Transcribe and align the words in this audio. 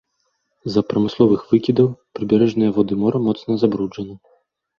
З-за 0.69 0.81
прамысловых 0.93 1.43
выкідаў 1.51 1.87
прыбярэжныя 2.21 2.71
воды 2.79 2.93
мора 3.03 3.19
моцна 3.27 3.51
забруджаны. 3.67 4.13